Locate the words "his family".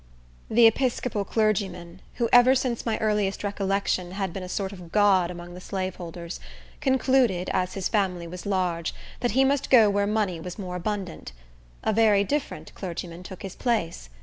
7.75-8.25